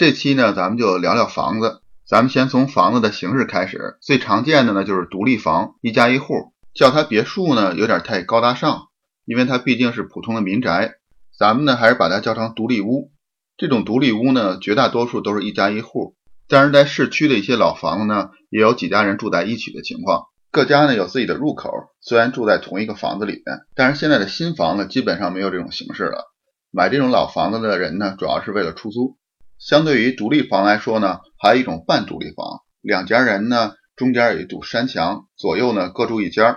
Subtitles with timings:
[0.00, 1.82] 这期呢，咱们就聊聊房子。
[2.06, 6.54] 咱们先从房子的形式开始，最常见的呢就是独立房，一家一户。
[6.72, 8.84] 叫它别墅呢，有点太高大上，
[9.26, 10.94] 因为它毕竟是普通的民宅。
[11.38, 13.12] 咱们呢，还是把它叫成独立屋。
[13.58, 16.16] 这种独立屋呢，绝大多数都是一家一户。
[16.48, 20.28] 但是在市区的一些老房子呢，也有几家人住在一起的情况。
[20.50, 21.70] 各家呢有自己的入口，
[22.00, 26.32] 虽然住在同一个房子里面，但是现在的新房子基本上没有这种形式了。
[26.70, 29.18] 买这种老房子的人呢，主要是为了出租。
[29.60, 36.56] 相对于独立房来说呢，还有一种半独立房，两家人呢中间有一堵山墙，左右呢各住一间。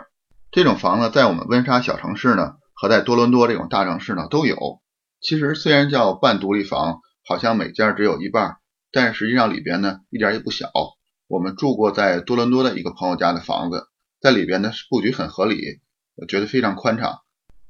[0.52, 4.82] 这种房子在我们温莎小城市呢，和在多伦多这种大城市呢都有。
[5.20, 8.56] 其实虽然叫半独立房，好像每间只有一半，
[8.94, 10.72] 但是实际上里边呢一点也不小。
[11.28, 13.88] 我们住过在多伦多的一个朋友家的房子，
[14.22, 15.82] 在里边呢布局很合理，
[16.16, 17.20] 我觉得非常宽敞。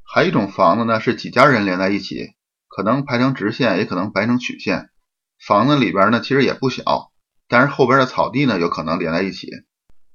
[0.03, 2.35] 还有一种房子呢是几家人连在一起，
[2.67, 4.91] 可能排成直线，也可能排成曲线。
[5.45, 7.11] 房子里边呢，其实也不小，
[7.49, 9.49] 但是后边的草地呢，有可能连在一起。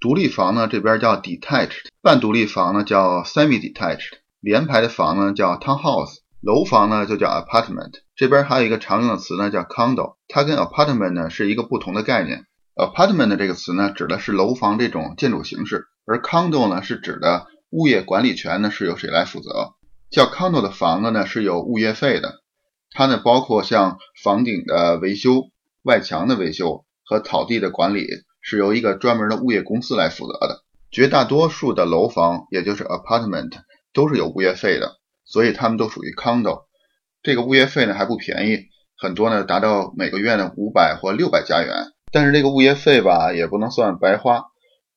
[0.00, 7.92] 独立房呢，这边叫 detached，半独立房呢叫 semi-detached，连排的房呢叫 townhouse，楼房呢就叫 apartment。
[8.16, 12.46] 这边还有一个常用的词呢叫 condo，它跟 apartment 呢是一个不同的概念。
[12.74, 19.74] apartment 这个词呢指的是楼房这种建筑形式，而 condo 呢是指的物业管理权呢是由谁来负责？
[20.10, 22.40] 叫 condo 的房子呢是有物业费的。
[22.98, 25.50] 它呢包括像房顶的维修、
[25.84, 28.08] 外墙的维修和草地的管理，
[28.40, 30.64] 是由一个专门的物业公司来负责的。
[30.90, 33.52] 绝大多数的楼房，也就是 apartment，
[33.92, 36.64] 都是有物业费的，所以它们都属于 condo。
[37.22, 38.64] 这个物业费呢还不便宜，
[38.96, 41.92] 很多呢达到每个月呢五百或六百加元。
[42.10, 44.46] 但是这个物业费吧也不能算白花，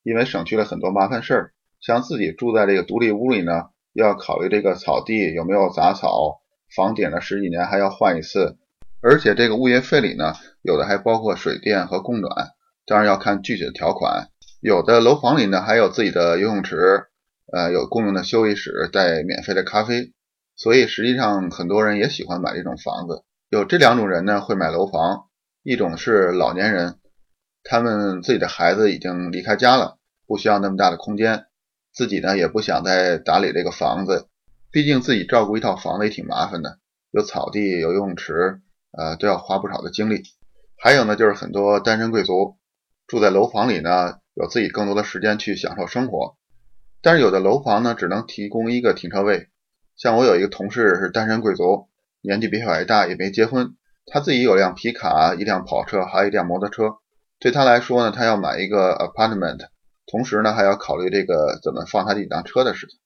[0.02, 1.54] 因为省去了很多麻烦事儿。
[1.80, 6.41] 像自己住在这个独立屋里呢，要考虑这个草地有没有杂草。
[6.76, 8.58] 房顶呢十几年还要换一次，
[9.02, 12.52] 而且这个物业费里呢，有的还包括水电和供暖，
[12.86, 14.30] 当然要看具体的条款。
[14.62, 17.08] 有的楼房里呢还有自己的游泳池，
[17.52, 20.14] 呃，有公用的休息室带免费的咖啡，
[20.56, 23.24] 所以实际上很多人也喜欢买这种房子。
[23.50, 25.26] 有这两种人呢会买楼房，
[25.64, 26.96] 一种是老年人，
[27.64, 31.48] 他们自己的孩子已经离开家了，不需要那么大的空间，
[31.94, 34.28] 自己呢也不想再打理这个房子。
[34.72, 36.80] 毕竟自己照顾一套房子也挺麻烦的，
[37.12, 38.62] 有草地，有游泳池，
[38.98, 40.24] 呃，都要花不少的精力。
[40.78, 42.56] 还有呢，就是很多单身贵族
[43.06, 46.38] 住在楼房里呢，有自己更多的时间去享受生活。
[47.02, 49.50] 但是有的楼房呢，只能提供一个停车位。
[49.98, 51.90] 像我有一个同事是单身贵族，
[52.22, 56.96] 年纪比我还大，也没结婚，他自己有辆皮卡，一辆跑车，还有一辆摩托车。
[57.40, 59.60] 对他来说呢，他要买一个 apartment，
[60.08, 62.98] 同时呢，还要考虑这个怎么放他这辆车的事情。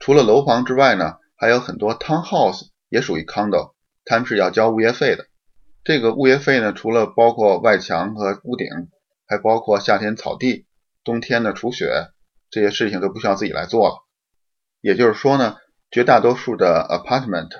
[0.00, 3.74] 除了楼房之外呢，还有很多 townhouse 也属于 condo，
[4.06, 5.26] 他们是要交物业费的。
[5.84, 8.66] 这个物业费呢，除了包括外墙和屋顶，
[9.26, 10.66] 还包括夏天草地、
[11.04, 12.08] 冬天的除雪
[12.50, 13.94] 这些事情都不需要自己来做了。
[14.80, 15.58] 也就是说呢，
[15.90, 17.50] 绝大多数的 apartment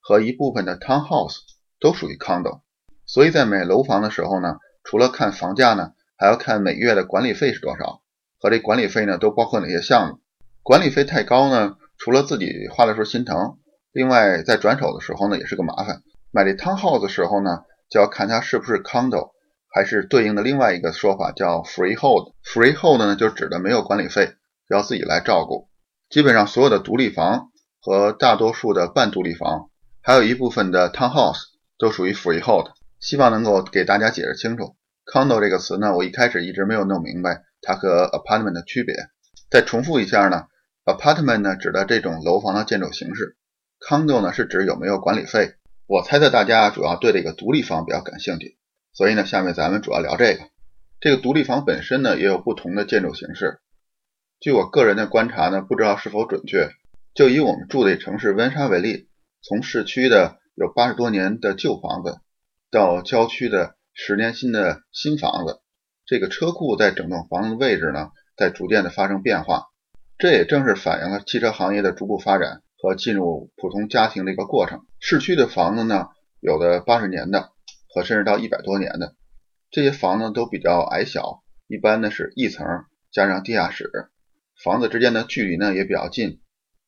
[0.00, 1.36] 和一部分的 townhouse
[1.78, 2.62] 都属于 condo。
[3.04, 8.00] 所以在买楼房的时候呢，除了看房价呢，还要看每月的管理费是多少，
[8.38, 10.18] 和这管理费呢都包括哪些项目。
[10.62, 11.76] 管理费太高呢？
[12.00, 13.58] 除了自己花的时候心疼，
[13.92, 16.02] 另外在转手的时候呢也是个麻烦。
[16.30, 19.32] 买这 townhouse 的时候呢，就要看它是不是 condo，
[19.68, 22.32] 还是对应的另外一个说法叫 freehold。
[22.42, 24.32] freehold 呢就指的没有管理费，
[24.70, 25.68] 要自己来照顾。
[26.08, 27.50] 基本上所有的独立房
[27.82, 29.68] 和大多数的半独立房，
[30.00, 31.42] 还有一部分的 townhouse
[31.78, 32.70] 都属于 freehold。
[32.98, 34.74] 希望能够给大家解释清楚。
[35.04, 38.94] condo 这个词呢，我一开始一直没有弄明白它和 apartment 的区别。
[39.50, 40.46] 再重复一下呢。
[40.96, 43.36] Apartment 呢，指的这种楼房的建筑形式
[43.80, 45.54] ；Condo 呢，是指有没有管理费。
[45.86, 48.56] 我猜测大家主要对这个独立房比较感兴趣，
[48.92, 50.40] 所以呢，下面咱们主要聊这个。
[51.00, 53.60] 这个独立房本身呢，也有不同的建筑形式。
[54.38, 56.70] 据我个人的观察呢，不知道是否准确。
[57.14, 59.08] 就以我们住的城市温莎为例，
[59.42, 62.20] 从市区的有八十多年的旧房子，
[62.70, 65.60] 到郊区的十年新的新房子，
[66.06, 69.69] 这个车库在整栋房子的位置呢，在逐渐的发生变化。
[70.20, 74.80] 这也正是反映了汽车行业的逐步发展和进入普通家庭的一个过程。
[74.98, 76.08] 市区的房子呢，
[76.40, 77.48] 有的八十年的，
[77.88, 79.14] 和甚至到一百多年的，
[79.70, 82.66] 这些房子都比较矮小，一般呢是一层
[83.10, 83.90] 加上地下室，
[84.62, 86.38] 房子之间的距离呢也比较近，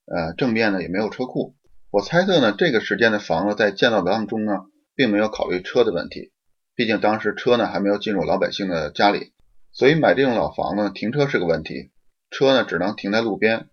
[0.05, 1.55] 呃，正面呢也没有车库。
[1.91, 4.59] 我猜测呢，这个时间的房子在建造当中呢，
[4.95, 6.33] 并没有考虑车的问题，
[6.75, 9.33] 毕竟当时车呢还没有进入老百姓的家里，
[9.73, 11.92] 所以买这种老房子停车是个问题。
[12.33, 13.69] 车呢只能停在路边，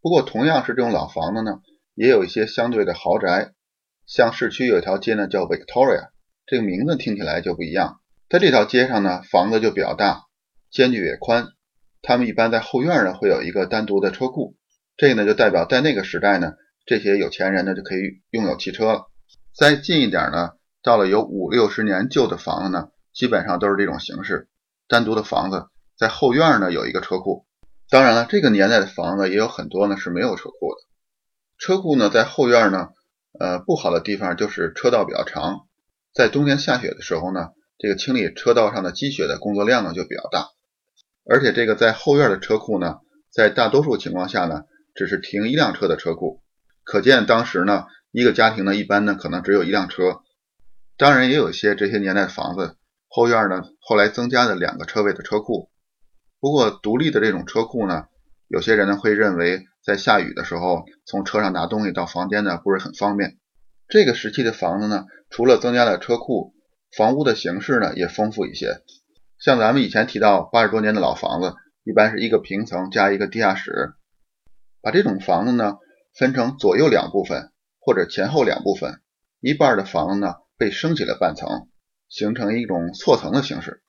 [0.00, 1.60] 不过同样是这种老房子呢，
[1.94, 3.52] 也有一些相对的豪宅，
[4.06, 6.10] 像市区有一条街呢叫 Victoria，
[6.46, 8.00] 这个名字听起来就不一样。
[8.30, 10.22] 在这条街上呢，房子就比较大，
[10.70, 11.48] 间距也宽。
[12.02, 14.54] 他们一般在后院呢会有一个单独的车库，
[14.96, 16.52] 这个呢就代表在那个时代呢，
[16.86, 19.10] 这些有钱人呢就可以拥有汽车了。
[19.52, 20.52] 再近一点呢，
[20.84, 24.48] 到了有五六十年旧的房子呢，基本上都是这种形式，
[24.86, 25.66] 单独的房子
[25.98, 27.46] 在后院呢有一个车库。
[27.90, 30.80] 当然了，这个年代的房子也有很多呢是没有车库的。
[31.58, 32.88] 车库呢在后院呢，
[33.38, 35.66] 呃，不好的地方就是车道比较长，
[36.12, 40.48] 在冬天下雪的时候呢，这个清理车道上的积雪的工作量呢就比较大。
[41.26, 42.96] 而且这个在后院的车库呢，
[43.30, 44.64] 在大多数情况下呢，
[44.94, 46.42] 只是停一辆车的车库，
[46.82, 50.20] 可见当时呢，一个家庭呢一般呢可能只有一辆车。
[50.96, 52.76] 当然也有些这些年代的房子
[53.08, 55.70] 后院呢，后来增加了两个车位的车库。
[56.44, 58.04] 不过，独立的这种车库呢，
[58.48, 63.38] 有些人呢会认为，在下雨的时候从车上拿东西到房间呢不是很方便。
[63.88, 66.52] 这个时期的房子呢，除了增加了车库，
[66.94, 68.82] 房屋的形式呢也丰富一些。
[69.38, 73.94] 像咱们以前提到八十多年的老房子，一般是一个平层加一个地下室。
[74.82, 75.78] 把这种房子呢
[76.14, 79.00] 分成左右两部分，或者前后两部分，
[79.40, 81.68] 一半的房子呢被升起了半层，
[82.10, 83.82] 形成一种错层的形式。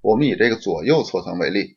[0.00, 1.76] 我们以这个左右错层为例。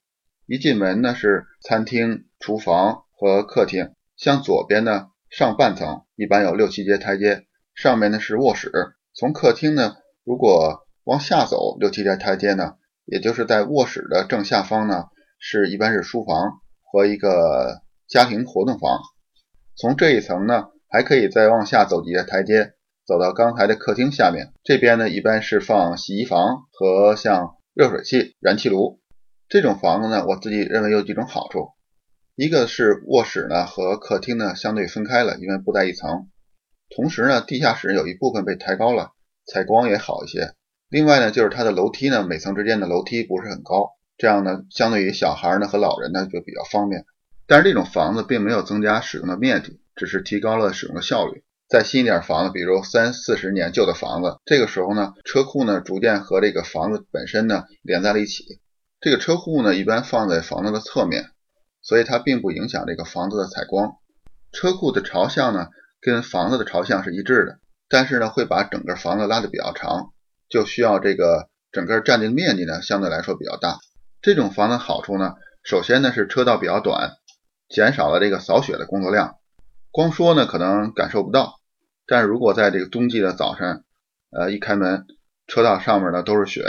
[0.52, 8.70] 一进门呢是餐厅、厨房和客厅，向左边呢上半层，一般有六七节台阶，上面呢是卧室。
[9.14, 9.96] 从客厅呢
[10.26, 12.74] 如果往下走六七节台阶呢，
[13.06, 15.06] 也就是在卧室的正下方呢
[15.40, 19.00] 是一般是书房和一个家庭活动房。
[19.78, 22.74] 从这一层呢还可以再往下走几节台阶，
[23.08, 29.01] 走到刚才的客厅下面，这边呢一般是放洗衣房和像热水器、燃气炉。
[29.52, 31.72] 这种房子呢，我自己认为有几种好处，
[32.38, 36.30] 一个是卧室呢和客厅呢相对分开了，因为不在一层。
[36.96, 39.12] 同时呢，地下室有一部分被抬高了，
[39.46, 40.54] 采光也好一些。
[40.88, 47.04] 另外呢，就是它的楼梯呢，每层之间的楼梯不是很高，这样呢，相对于小孩呢和老人呢就比较方便。
[47.46, 51.44] 但是这种房子并没有增加使用的面积，只是提高了使用的效率。
[51.68, 58.62] 再新一点房子，比如三四十年旧的房子，这个时候呢，车库呢逐渐和这个房子本身呢连在了一起。
[59.02, 61.32] 这个车库呢，一般放在房子的侧面，
[61.82, 63.96] 所以它并不影响这个房子的采光。
[64.52, 65.70] 车库的朝向呢，
[66.00, 67.60] 跟房子的朝向是一致的，
[67.90, 70.14] 但是呢，会把整个房子拉得比较长，
[70.50, 73.80] 就需要这个整个占地面积呢，相对来说比较大。
[74.22, 75.34] 这种房子好处呢，
[75.64, 77.14] 首先呢是车道比较短，
[77.70, 79.38] 减少了这个扫雪的工作量。
[79.90, 81.56] 光说呢，可能感受不到，
[82.06, 83.84] 但如果在这个冬季的早晨，
[84.30, 85.08] 呃，一开门，
[85.48, 86.64] 车道上面呢都是雪。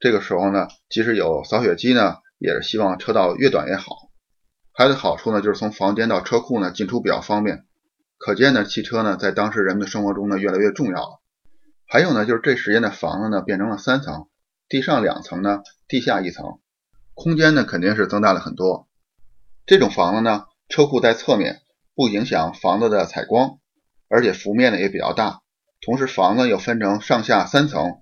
[0.00, 4.10] 这个时候呢，即使有扫雪机呢，也是希望车道越短越好。
[4.72, 7.66] 还有好处呢，就是从房间到车库呢进出比较方便。
[8.16, 11.20] 可见呢，汽车呢在当时人们的生活中呢越来越重要了。
[11.86, 14.28] 还有呢，就是这时间的房子呢变成了三层，
[14.70, 16.60] 地上两层呢，地下一层，
[17.12, 18.88] 空间呢肯定是增大了很多。
[19.66, 21.60] 这种房子呢，车库在侧面，
[21.94, 23.58] 不影响房子的采光，
[24.08, 25.42] 而且幅面呢也比较大。
[25.82, 28.00] 同时，房子又分成上下三层。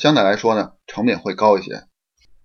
[0.00, 1.82] 相对来说呢，成本会高一些，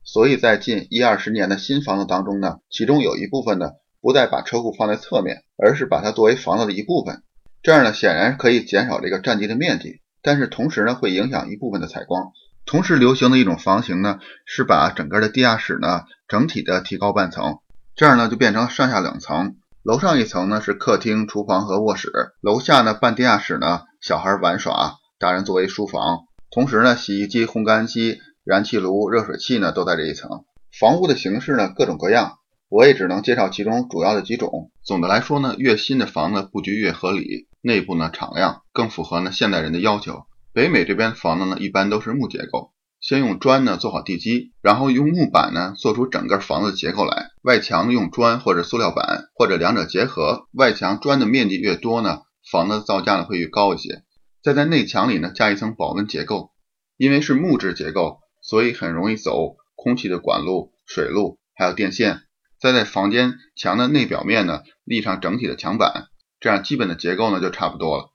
[0.04, 3.72] 所以在近一二十年的新房子当中呢，其中有一部分呢，
[4.02, 7.24] 不再把车库放在侧面，而是把它作为房子的一部分。
[7.64, 12.34] 这样呢，显然可以减少这个占地的面积，但是同时呢，会影响一部分的采光。
[12.66, 17.60] 同时流行的一种房型呢，是把整个的地下室呢，整体的提高半层，
[17.96, 19.56] 这样呢，就变成上下两层。
[19.82, 26.26] 楼上一层呢是客厅、厨房和卧室，楼下呢半地下室呢，小孩玩耍，大人作为书房。
[26.56, 30.46] 同时呢，洗衣机、烘干机、燃气炉、热水器呢都在这一层。
[30.72, 32.38] 房屋的形式呢各种各样，
[32.70, 34.72] 我也只能介绍其中主要的几种。
[34.82, 40.24] 总的来说呢，越新的房子布局越合理，内部呢敞亮，更符合呢现代人的要求。
[40.54, 42.72] 北美这边房子呢一般都是木结构，
[43.02, 47.32] 先用砖呢做好地基，然后用木板呢做出整个房子的结构来。
[47.42, 50.48] 外墙用砖或者塑料板，或者两者结合。
[50.54, 54.04] 外墙砖的面积越多呢，房子造价呢会越高一些。
[54.46, 56.52] 再在内墙里呢加一层保温结构，
[56.98, 62.22] 因为是木质结构，所以很容易走空气的管路、水路，还有电线。
[62.60, 66.10] 再在房间墙的内表面呢立上整体的墙板，
[66.40, 68.12] 这样基本的结构呢就差不多了。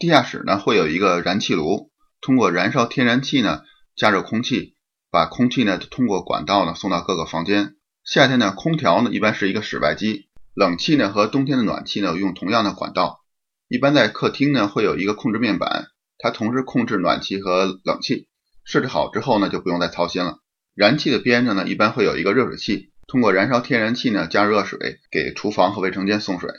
[0.00, 3.62] 地下室呢会有一个燃气炉，通过燃烧天然气呢
[3.94, 4.74] 加热空气，
[5.12, 7.76] 把空气呢通过管道呢送到各个房间。
[8.02, 13.20] 夏天呢空调呢一般是一个室外机，冷气呢和冬天的暖气呢用同样的管道。
[13.68, 18.26] 一般在客厅呢会有一个控制面板，它同时控制暖气和冷气。
[18.64, 20.38] 设置好之后呢就不用再操心了。
[20.74, 26.50] 燃气的边上呢一般会有一个热水器，通过燃烧天然气呢加热水给厨房和卫生间送水。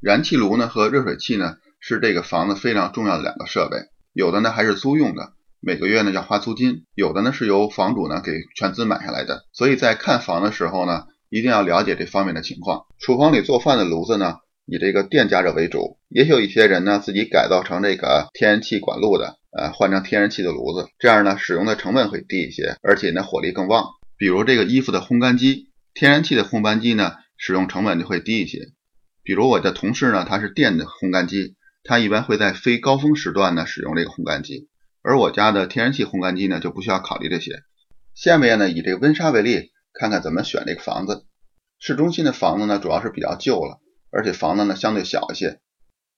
[0.00, 3.78] 燃气炉呢和热水器呢是这个房子非常重要的两个设备，
[4.12, 9.46] 有的呢还是租用的，每个月呢要花租金，有的呢是由房主呢给全资买下来的。
[9.52, 12.86] 所以在看房的时候呢，一定要了解这方面的情况。
[12.98, 23.86] 厨房里做饭的炉子呢，以这个电加热为主，也有一些人呢自己改造成这个天然气管路的，呃，换成天然气的炉子，这样呢使用的成本会低一些，而且呢火力更旺。
[24.18, 28.68] 比如这个衣服的烘干机，天然气的烘干机呢使用成本就会低一些。
[29.22, 31.54] 比如我的同事呢，他是电的烘干机，
[31.84, 34.68] 他一般会在非高峰时段呢使用这个烘干机，
[35.02, 37.62] 而我家的天然气烘干机呢就不需要考虑这些。
[38.14, 41.24] 下面呢以这个温莎为例，看看怎么选这个房子。
[41.78, 43.80] 市中心的房子呢主要是比较旧了，
[44.16, 45.60] 而且房子呢相对小一些。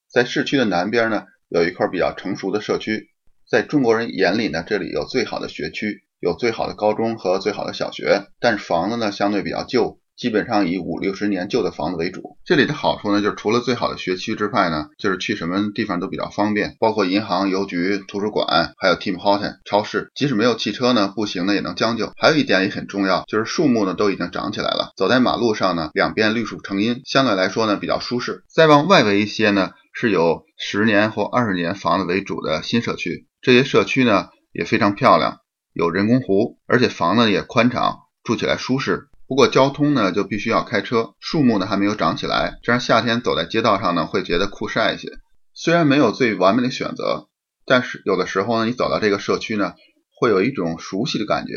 [0.09, 3.09] 在市区的南边呢有一块比较成熟的社区，
[3.51, 10.01] 在中国人眼里呢这里有最好的学区，有最好的高中和最好的小学，但是房子呢相对比较旧。
[10.19, 12.37] 基本上以五六十年旧的房子为主。
[12.45, 20.11] 这里的好处呢，就是除了最好的学区之外呢，就是去什么地方都比较方便，包括银行、邮局、图书馆，还有 Tim Horton 超市。
[20.17, 22.13] 即使没有汽车呢，步行呢也能将就。
[22.17, 28.43] 还有一点也很重要，就是树木呢都已经长起来了，走在马路上呢，两边绿树成荫，相对来说呢比较舒适。
[28.53, 35.39] 再往外围一些呢，是有十年或二十年房子为主的新社区，这些社区呢也非常漂亮，
[35.73, 39.05] 有人工湖，而且房子也宽敞，住起来舒适。
[39.29, 45.19] 不过交通呢就必须要开车，树木呢还没有长起来，这样夏天走在街道上呢会觉得酷晒一些。
[45.53, 47.29] 虽然没有最完美的选择，
[47.67, 49.75] 但是有的时候呢你走到这个社区呢，
[50.19, 51.53] 会有一种熟悉的感觉，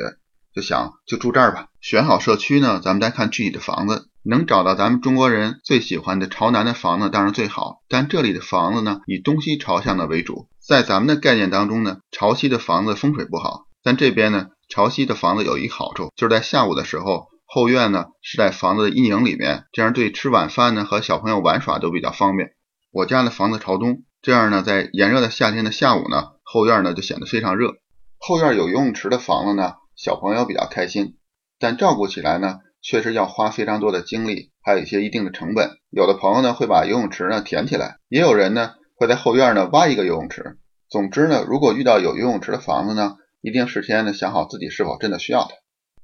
[0.54, 1.68] 就想就住这儿吧。
[1.80, 10.50] 选好社区呢，咱们再看具体的房子，能找到咱们中国人最喜欢的朝南的房子当然最好，但这里的房子呢以东西朝向的为主。
[10.60, 17.31] 在咱们的概念当中呢，朝西的房子风水不好，但这边呢朝西的房子有一个好处，就是在下午的时候。
[17.54, 22.54] 后院呢是在房子的阴影里面，这样对吃晚饭呢和小朋友玩耍都比较方便。
[22.94, 27.74] 我家的房子朝东，这样呢在炎热的夏天的下午呢，后院呢就显得非常热。
[28.18, 31.18] 后院有游泳池的房子呢，小朋友比较开心，
[31.60, 35.72] 但照顾起来呢确实要花非常多的精力，还有一些一定的成本。
[35.90, 40.58] 有的朋友呢会把游泳池呢填起来，也有人呢会在后院呢挖一个游泳池。
[40.90, 45.50] 总之呢，如果遇到有游泳池的房子呢，一定事先呢想好自己是否真的需要它。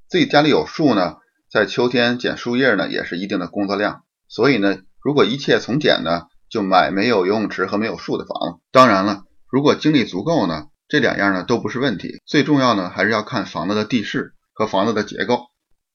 [0.10, 1.16] 自己家里有树呢。
[1.58, 4.04] 在秋天捡树叶呢，也是一定的工作量。
[4.28, 8.60] 所以呢，如果一切从简呢，就买没有游泳池和没有树的房子。
[8.72, 12.22] 当然了，如果精力足够呢，这两样呢都不是问题。
[12.28, 15.48] 最重要呢，还是要看房子的地势和房子的结构，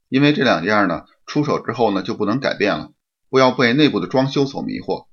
[0.09, 2.91] 因为这两样呢，出手之后呢就不能改变了。
[3.31, 5.07] 不要被内部的装修所迷惑。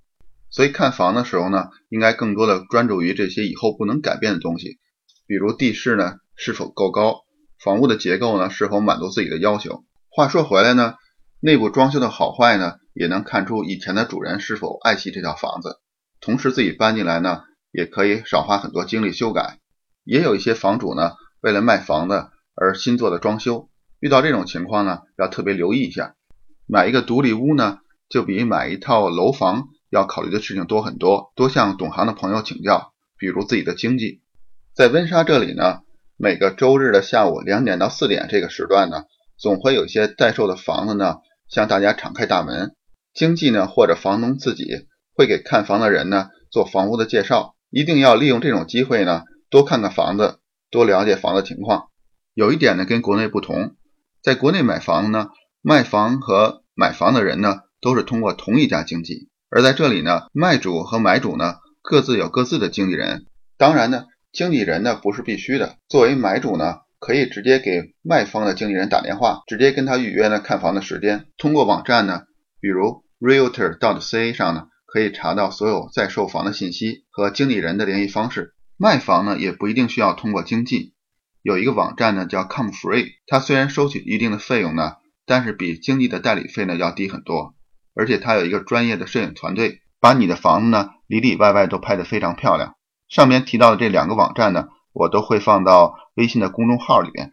[0.50, 4.79] 所以看房的时候呢，应该更多的专注于这些以后不能改变的东西，
[5.27, 7.18] 比如地势呢是否够高，
[7.63, 9.84] 房屋的结构呢是否满足自己的要求。
[10.12, 10.96] 话说回来呢，
[11.39, 15.78] 内部装修的好坏呢，也能看出以前的主人是否爱惜这套房子。
[16.20, 19.60] 同时自己搬进来呢，也可以少花很多精力修改。
[20.04, 21.12] 也有一些房主呢，
[21.42, 23.70] 为了卖房子而新做的装修。
[24.00, 26.16] 遇到这种情况呢，要特别留意一下。
[26.66, 27.78] 买一个独立屋呢，
[28.10, 31.32] 就比买一套楼房要考虑的事情多很多。
[31.36, 34.24] 多向懂行的朋友请教，比如自己的经济。
[34.74, 35.82] 在温莎这里呢，
[36.18, 39.04] 每个周日的下午两点到四点这个时段呢。
[39.39, 41.15] 总会有一些待售的房子呢，
[41.48, 42.75] 向大家敞开大门。
[43.13, 47.55] 经纪呢或者房东自己会给看房的人呢做房屋的介绍。
[47.72, 50.39] 一定要利用这种机会呢，多看看房子，
[50.72, 51.89] 多了解房子情况。
[52.34, 53.75] 有一点呢跟国内不同，
[54.24, 55.29] 在国内买房呢，
[55.62, 63.25] 卖房和买房的人呢都是通过同一家经纪，而在这里呢，卖主和买主呢各自有各自的经纪人。
[63.58, 65.77] 当然呢，经纪人呢不是必须的。
[65.88, 66.79] 作为买主呢。
[67.00, 71.27] 可以直接给卖方的经纪人打电话，直接跟他预约呢看房的时间。
[71.38, 72.24] 通过网站呢，
[72.60, 78.53] 比如 Realtor.ca 上呢，可以查到所有在售房的信息和经纪人的联系方式。
[78.77, 80.94] 卖房呢也不一定需要通过经纪，
[81.41, 87.56] 有一个网站呢叫 ComeFree，它虽然收取一定的费用呢，但是比经纪的代理费呢要低很多，
[87.96, 92.75] 而且它有一个专业的摄影团队，把你的房子呢里里外外都拍得非常漂亮。
[93.08, 94.68] 上面提到的这两个网站呢。
[95.00, 97.32] 我都会放到微信的公众号里边。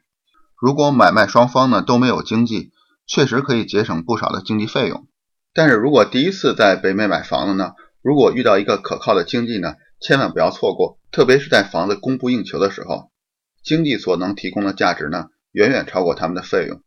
[0.57, 2.71] 如果买卖双方呢都没有经济，
[3.09, 5.09] 确实可以节省不少的经济费用。
[5.53, 10.99] 但是如果第一次在北美买房子呢，如果遇到一个可靠的经济呢，千万不要错过。
[11.11, 13.11] 特别是在房子供不应求的时候，
[13.65, 16.83] 经济所能提供的价值呢，远远超过他们的费用。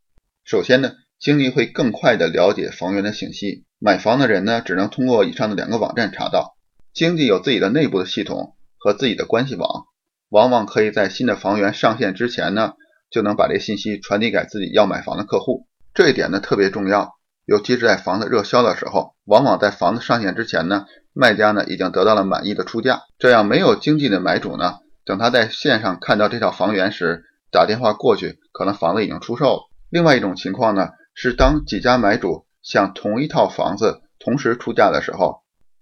[0.46, 6.56] 首先呢，经济会更快的了解房源的信息，买房的人呢，只能通过以上的两个网站查到。
[6.94, 9.86] 经济有自己的内部的系统和自己的关系网。
[10.30, 12.74] 往往可以在新的房源上线之前呢，
[13.10, 15.68] 就能把这信息传递给自己要买房的客户。
[15.94, 17.14] 这一点呢特别重要，
[17.46, 29.62] 尤其是在房子热销的时候，往往在房子上线之前呢，卖家呢已经得到了满意的出价，这样没有经济的买主呢，等他在线上看到这套房源时，打电话过去，可能房子已经出售了。
[29.90, 35.42] 另外一种情况呢，是当几家买主向同一套房子同时出价的时候，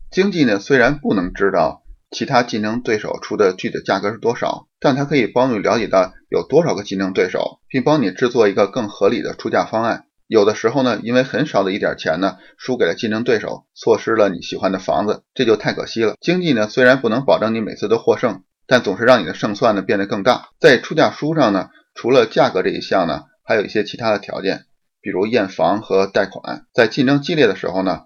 [0.09, 10.05] 经纪呢虽然不能知道其他竞争对手出的具体价格是多少，但它可以帮你了解到有多少个竞争对手，并帮你制作一个更合理的出价方案。
[10.27, 16.15] 有的时候呢，因为很少的一点钱呢，输给了竞争对手，错失了你喜欢的房子，这就太可惜了。
[16.19, 20.49] 经济呢虽然不能保证你每次都获胜，但总是让你的胜算呢变得更大。
[20.59, 24.65] 在出价书上呢，除了价格这一项呢，还有一些其他的条件，
[25.01, 26.65] 比如验房和贷款。
[26.73, 28.01] 在竞争激烈的时候呢，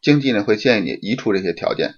[0.00, 1.96] 经济呢会建议你移除这些条件。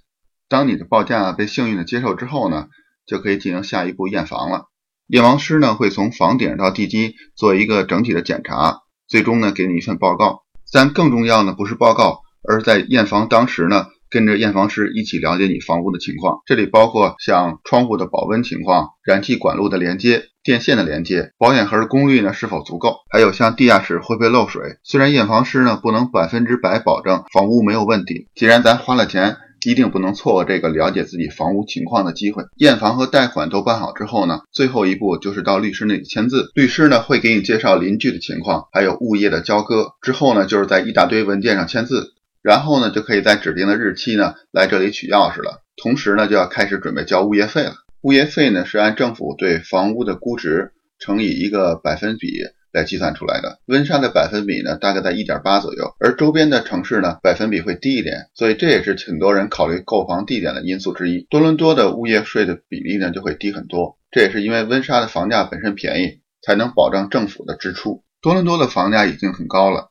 [0.48, 2.68] 当你的报价被幸运的接受之后呢，
[3.06, 4.64] 就可以进行下一步验房了。
[5.08, 10.42] 验房师呢会从房顶到地基做一个整体的检查，最终呢给你一份报告。
[10.72, 16.40] 但更重要的不是报告，而是在验房当时呢，跟着验房师一起了解你房屋的情况。
[16.46, 24.78] 这里包括像窗户的保温情况、燃气管路的连接、电线的连接、保险盒的功率呢是否足够，还有像地下室会不会漏水。
[24.82, 29.36] 虽然验房师呢不能百分之百保证房屋没有问题，既然咱花了钱。
[29.64, 32.44] 一定不能错过这个了解自己房屋情况的机会。
[32.56, 36.50] 验房和贷款都办好之后呢，最后一步就是到律师那里签字。
[36.54, 39.92] 律师呢会给你介绍邻居的情况，还有物业的交割。
[40.02, 45.62] 之后呢，就是在一大堆文件上签字，然后呢就可以在指定的日期呢来这里取钥匙了。
[45.76, 47.74] 同时呢就要开始准备交物业费了。
[48.02, 52.28] 物业费呢是按政府对房屋的估值乘以一个百分比。
[52.78, 61.26] 来计算出来的温莎的百分比呢，大概在一点八左右，而周边的城市呢，百分比会低一点，所以这也是很多人考虑购房地点的因素之一。
[61.28, 68.04] 多伦多的物业税的比例呢就会低很多，这也是因为温莎的房价本身便宜，才能保障政府的支出。
[68.22, 69.90] 多伦多的房价已经很高了，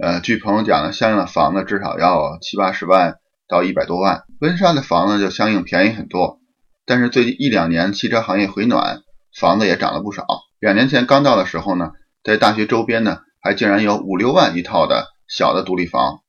[0.00, 3.14] 呃，据朋友讲呢，相应的房子至少要七八十万
[3.48, 4.24] 到一百多万。
[4.40, 6.40] 温莎的房子就相应便宜很多，
[6.84, 9.00] 但是最近一两年汽车行业回暖，
[9.34, 10.26] 房子也涨了不少。
[10.58, 11.92] 两年前刚到的时候呢。
[12.26, 16.22] 在大学周边呢，还竟然有五六万一套的小的独立房。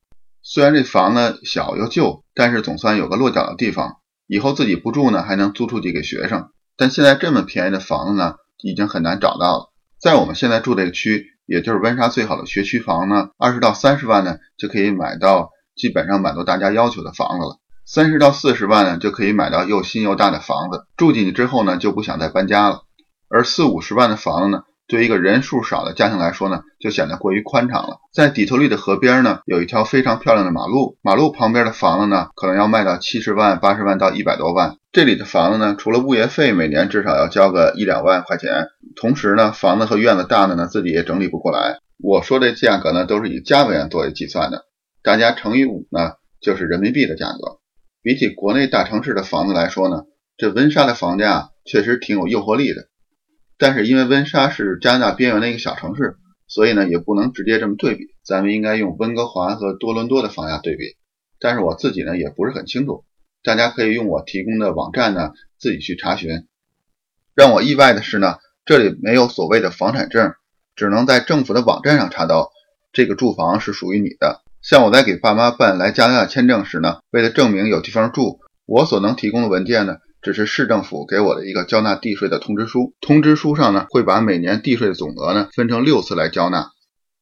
[0.44, 3.96] 虽然这房子小又旧，但是总算有个落脚的地方。
[4.28, 6.50] 以后自己不住呢，还能租出去给学生。
[6.78, 9.74] 但现在这么便宜的房子呢，已经很难找到了。
[10.00, 17.58] 在我们现在住这个区，也就是温莎最好的学区房呢，二十到三十万呢，就可以买到基本上满足大家要求的房子了。
[17.88, 20.86] 三十到四十万呢，就可以买到又新又大的房子。
[20.96, 22.84] 住进去之后呢，就不想再搬家了。
[23.30, 24.62] 而四五十万的房子呢？
[24.88, 27.98] 对一个人数少的家庭来说呢，就显得过于宽敞了。
[28.14, 34.78] 在底特律的河边呢，有一条非常漂亮的马路，马路旁边的房子呢，可能要卖到七十万、八十万到一百多万。
[34.94, 38.68] 这里的房子呢，除了物业费，每年至少要交个一两万块钱。
[38.96, 41.80] 同时呢，房子和院子大的呢，自己也整理不过来。
[42.02, 44.66] 我说这价格呢，都是以加元作为计算的，
[45.04, 47.60] 大家乘以五呢，就是人民币的价格。
[48.02, 50.04] 比起国内大城市的房子来说呢，
[50.38, 52.88] 这温莎的房价确实挺有诱惑力的。
[53.58, 56.18] 但是因为温莎是加拿大边缘的一个小城市，
[56.48, 58.06] 所以呢也不能直接这么对比。
[58.24, 60.96] 咱们应该用温哥华和多伦多的房价对比。
[61.40, 63.04] 但是我自己呢也不是很清楚，
[63.44, 66.48] 大家可以用我提供的网站呢自己去查询。
[67.36, 70.34] 让我意外的是呢，这里没有所谓的房产证，
[70.76, 72.52] 只能在政府的网站上查到
[72.92, 74.42] 这个住房是属于你的。
[74.62, 79.98] 像我在给爸妈办来加拿大签证时呢，为了证明有地方住，我所能提供的文件呢。
[80.28, 86.72] 只是市政府给我的一个交纳地税的通知书，通知书上呢会把每年地税总额呢分成六次来交纳。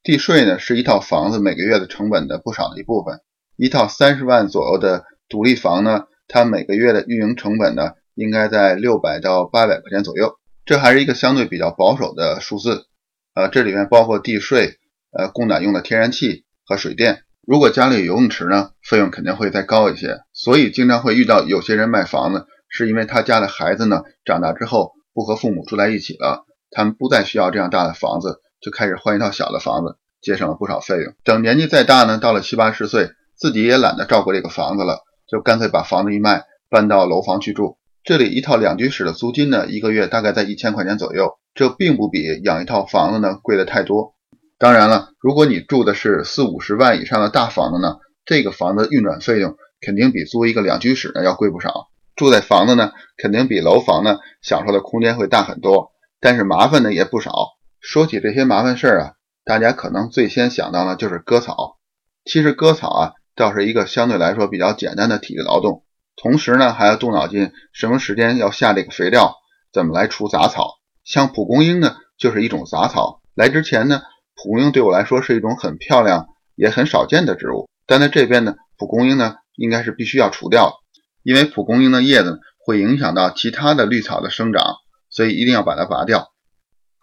[0.01, 3.19] 地税呢是一套房子每个月的成本的不少的一部分。
[3.57, 12.87] 一套三十万左右的独立房呢，它每个月的运营成本呢应该在六百到八百块钱左右，这还是一个相对比较保守的数字。
[13.35, 14.79] 呃，这里面包括地税、
[15.15, 17.21] 呃供暖用的天然气和水电。
[17.47, 20.21] 如果家里有游泳池呢，费用肯定会再高一些。
[20.33, 22.47] 所以经常会遇到有些人卖房子。
[22.75, 31.13] 是因为他家的孩子呢，长大之后不和父母住在一起了，他们不再需要这样大的房子，就开始换一套小的房子，节省了不少费用。
[31.23, 37.77] 等年纪再大呢，到了七八十岁，自己也懒得照顾这个房子了，就干脆把房子一卖，搬到楼房去住。
[38.03, 44.15] 这里一套两居室的租金呢，一个月大概在一千块钱左右，这并不比养一套房子呢贵的太多。
[44.59, 51.87] 当然了，如果你住的是四五十万以上的大房子呢，这个房子运转费用肯定比租一个两居室呢要贵不少。
[52.15, 57.31] 住在房子呢，肯定比楼房呢享受的空间会大很多，但是麻烦呢也不少。
[57.79, 59.11] 说起这些麻烦事儿啊，
[59.43, 61.77] 大家可能最先想到呢就是割草。
[62.23, 65.83] 其实割草啊，倒是一个相对来说比较简单的体力劳动，
[66.15, 69.35] 同时呢还要动脑筋，什么时间要下这个肥料，
[69.71, 70.75] 怎么来除杂草。
[71.03, 73.21] 像蒲公英呢，就是一种杂草。
[73.35, 74.01] 来之前呢，
[74.35, 80.79] 蒲公英对我来说是一种很漂亮也很少见的植物，但在这边呢，蒲公英呢应该是必须要除掉。
[81.25, 84.75] 因为蒲公英的叶子会影响到其他的绿草的生长，
[85.09, 86.31] 所以一定要把它拔掉。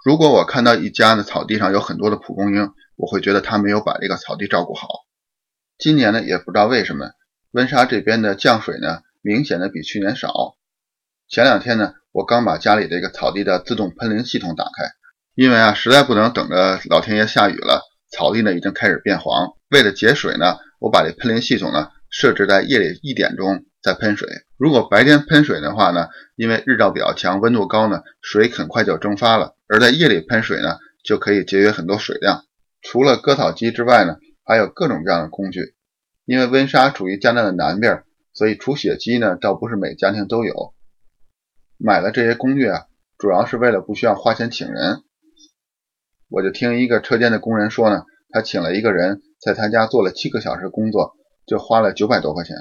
[0.04, 4.86] 如果我看到一家的草地上有很多的蒲公英，我会觉得他没有把这个草地照顾好。
[5.76, 7.10] 今年呢，也不知道为什么，
[7.50, 10.54] 温莎这边的降水呢，明显的比去年少。
[11.28, 14.84] 前两天呢，我刚把家里这个草地的自动喷淋系统打开，
[15.34, 19.48] 因为啊，实在不能等着老天爷下雨了，草地呢已经开始变黄。
[19.68, 24.28] 为了节水呢，我把这喷淋系统呢设置在夜里一点钟再喷水。
[24.56, 32.44] 如果白天喷水的话呢，因为日照比较强，温度高呢，水很快就蒸发了；而在夜里喷水呢，就可以节约很多水量。
[32.80, 35.74] 除了割草机之外呢，还有各种各样的工具，
[36.24, 40.74] 因为温莎处于加拿大的南边，所以除雪机呢，倒不是每家庭都有。
[41.76, 42.86] 买了这些工具啊，
[43.18, 45.02] 主要是为了不需要花钱请人。
[46.28, 51.16] 我就听一个车间的工人说呢，他请了一个人，在他家做了七个小时工作，
[51.46, 52.56] 就花了九百多块钱。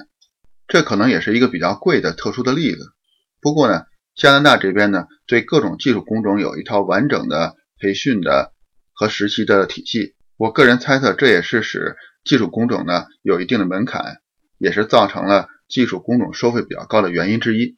[0.72, 2.94] 这可能也是一个比较贵的特殊的例子。
[3.42, 3.84] 不过呢，
[4.16, 8.54] 加拿大这边呢，对各种技术工种有一套完整的培训的
[8.94, 10.16] 和实习的体系。
[10.38, 14.22] 我个人猜测，这也是使技术工种呢有一定的门槛，
[14.58, 17.76] 也是造成了技术工种收费比较高的原因之一。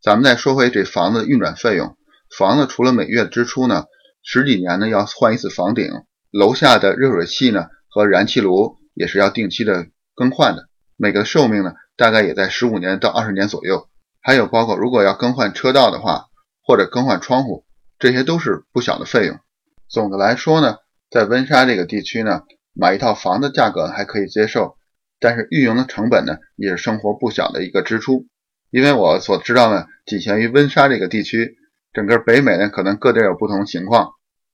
[0.00, 1.98] 咱们再说回这房子的运转费用，
[2.38, 3.86] 房子除了每月的支出呢，
[4.22, 5.90] 十几年呢要换一次房顶，
[6.30, 13.90] 楼下的热水器呢和燃气炉也是要定期的更换的，每个寿命呢大概也在十五年到二十年左右。
[14.22, 16.28] 还有包括如果要更换车道的话，
[16.62, 17.66] 或者更换窗户，
[17.98, 19.38] 这些都是不小的费用。
[19.86, 20.76] 总的来说呢。
[21.10, 22.42] 在温莎这个地区呢，
[22.74, 24.76] 买一套房子价格还可以接受，
[25.18, 28.26] 但是运营的成本呢，也是生活不小的一个支出。
[28.70, 31.56] 因为我所知道呢，仅限于温莎这个地区，
[31.94, 34.10] 整个北美呢，可能各地有不同情况。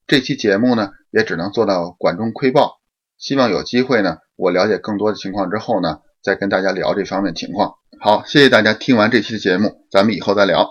[0.07, 2.79] 这期节目呢，也只能做到管中窥豹。
[3.19, 7.75] 希望有机会呢，我了解更多的情况之后呢，再跟大家聊这方面情况。
[8.01, 10.67] 好，谢谢大家听完这期的节目，咱们以后再聊。